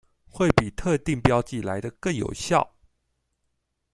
[0.27, 2.73] 會比特定標記來得更有效